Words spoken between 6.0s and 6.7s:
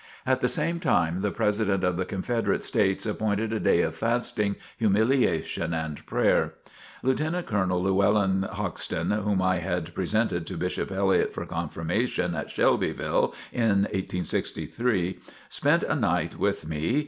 prayer.